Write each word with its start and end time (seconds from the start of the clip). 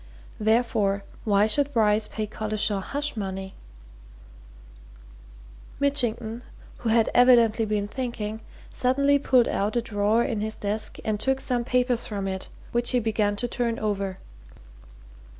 Therefore, 0.39 1.03
why 1.25 1.45
should 1.45 1.71
Bryce 1.71 2.07
pay 2.07 2.25
Collishaw 2.25 2.81
hush 2.81 3.15
money?" 3.15 3.53
Mitchington, 5.79 6.41
who 6.77 6.89
had 6.89 7.11
evidently 7.13 7.65
been 7.65 7.87
thinking, 7.87 8.41
suddenly 8.73 9.19
pulled 9.19 9.47
out 9.47 9.75
a 9.75 9.81
drawer 9.83 10.23
in 10.23 10.41
his 10.41 10.55
desk 10.55 10.97
and 11.05 11.19
took 11.19 11.39
some 11.39 11.63
papers 11.63 12.07
from 12.07 12.27
it 12.27 12.49
which 12.71 12.89
he 12.89 12.99
began 12.99 13.35
to 13.35 13.47
turn 13.47 13.77
over. 13.77 14.17